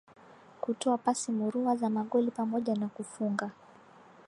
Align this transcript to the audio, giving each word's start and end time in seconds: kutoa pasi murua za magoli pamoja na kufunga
kutoa 0.61 0.97
pasi 0.97 1.31
murua 1.31 1.75
za 1.75 1.89
magoli 1.89 2.31
pamoja 2.31 2.75
na 2.75 2.87
kufunga 2.87 3.51